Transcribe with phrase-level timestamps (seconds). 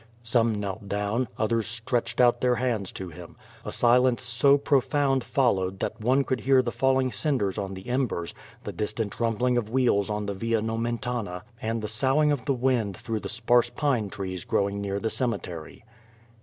[0.23, 3.35] Some knelt down; v others stretched out their hands to him.
[3.63, 7.87] A silence so pro found followed that one could hear the falling cinders on the
[7.87, 8.33] embers,
[8.63, 12.53] the distant rumbling of wheels on the Via No mentana, and the soughing of the
[12.55, 15.85] wind through the sparse pine trees growing near the cemetery.